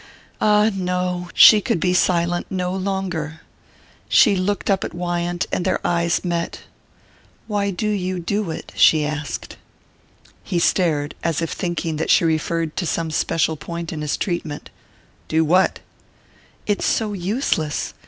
[0.43, 3.41] Ah, no she could be silent no longer....
[4.09, 6.61] She looked up at Wyant, and their eyes met.
[7.45, 9.57] "Why do you do it?" she asked.
[10.43, 14.71] He stared, as if thinking that she referred to some special point in his treatment.
[15.27, 15.81] "Do what?"
[16.65, 17.93] "It's so useless...